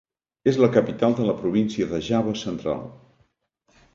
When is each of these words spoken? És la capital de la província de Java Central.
És 0.51 0.55
la 0.61 0.69
capital 0.77 1.13
de 1.19 1.27
la 1.27 1.35
província 1.41 1.87
de 1.93 2.01
Java 2.09 2.35
Central. 2.47 2.83